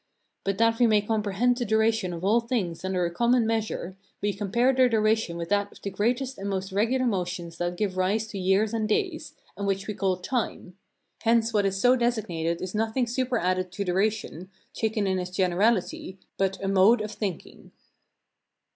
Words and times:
But 0.43 0.57
that 0.57 0.79
we 0.79 0.87
may 0.87 1.03
comprehend 1.03 1.57
the 1.57 1.63
duration 1.63 2.11
of 2.11 2.23
all 2.25 2.39
things 2.41 2.83
under 2.83 3.05
a 3.05 3.11
common 3.11 3.45
measure, 3.45 3.95
we 4.19 4.33
compare 4.33 4.73
their 4.73 4.89
duration 4.89 5.37
with 5.37 5.49
that 5.49 5.71
of 5.73 5.79
the 5.79 5.91
greatest 5.91 6.39
and 6.39 6.49
most 6.49 6.71
regular 6.71 7.05
motions 7.05 7.59
that 7.59 7.77
give 7.77 7.97
rise 7.97 8.25
to 8.29 8.39
years 8.39 8.73
and 8.73 8.89
days, 8.89 9.35
and 9.55 9.67
which 9.67 9.85
we 9.85 9.93
call 9.93 10.17
time; 10.17 10.75
hence 11.21 11.53
what 11.53 11.67
is 11.67 11.79
so 11.79 11.95
designated 11.95 12.63
is 12.63 12.73
nothing 12.73 13.05
superadded 13.05 13.71
to 13.73 13.85
duration, 13.85 14.49
taken 14.73 15.05
in 15.05 15.19
its 15.19 15.29
generality, 15.29 16.17
but 16.35 16.57
a 16.63 16.67
mode 16.67 17.01
of 17.01 17.11
thinking. 17.11 17.71